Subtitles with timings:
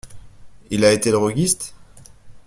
[0.71, 1.75] Il a été droguiste?